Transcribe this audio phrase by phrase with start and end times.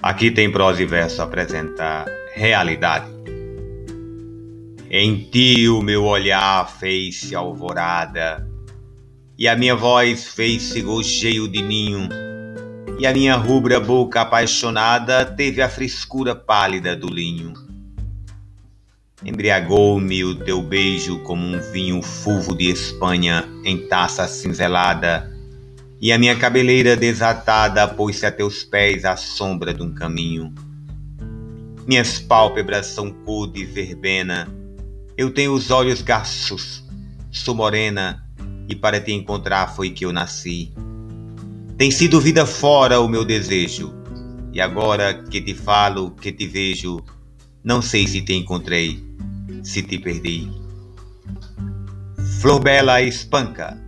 [0.00, 3.06] Aqui tem prosa e verso apresentar realidade.
[4.88, 8.48] Em ti o meu olhar fez-se alvorada,
[9.36, 12.08] e a minha voz fez-se gojeio de ninho,
[12.96, 17.52] e a minha rubra boca apaixonada teve a frescura pálida do linho.
[19.24, 25.28] Embriagou-me o teu beijo como um vinho fulvo de Espanha em taça cinzelada,
[26.00, 30.54] e a minha cabeleira desatada pôs-se a teus pés à sombra de um caminho.
[31.86, 34.48] Minhas pálpebras são cor de verbena,
[35.16, 36.84] eu tenho os olhos gastos,
[37.30, 38.24] sou morena,
[38.68, 40.72] e para te encontrar foi que eu nasci.
[41.76, 43.92] Tem sido vida fora o meu desejo,
[44.52, 47.00] e agora que te falo, que te vejo,
[47.64, 49.02] não sei se te encontrei,
[49.62, 50.48] se te perdi.
[52.40, 53.87] Flor Bela espanca